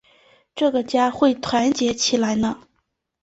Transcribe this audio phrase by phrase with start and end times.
[0.55, 2.59] 这个家会团结起来呢？